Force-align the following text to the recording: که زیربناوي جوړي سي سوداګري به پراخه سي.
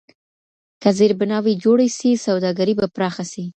که 0.81 0.89
زیربناوي 0.97 1.53
جوړي 1.63 1.87
سي 1.97 2.09
سوداګري 2.25 2.73
به 2.79 2.87
پراخه 2.95 3.25
سي. 3.31 3.43